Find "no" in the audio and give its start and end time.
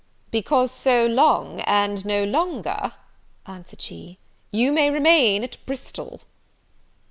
2.05-2.23